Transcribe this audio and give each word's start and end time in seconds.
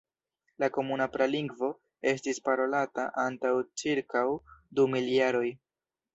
La 0.61 0.69
komuna 0.77 1.05
pralingvo 1.15 1.69
estis 2.13 2.39
parolata 2.47 3.07
antaŭ 3.25 3.53
ĉirkaŭ 3.83 4.27
du 4.81 4.89
mil 4.97 5.15
jaroj. 5.21 5.47